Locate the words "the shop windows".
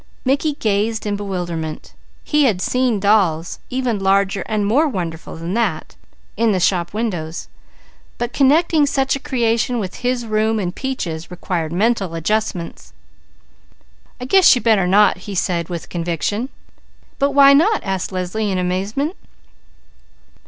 6.53-7.47